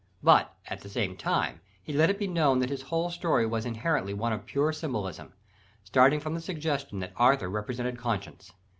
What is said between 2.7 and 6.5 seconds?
his whole story was inherently one of pure symbolism: starting from the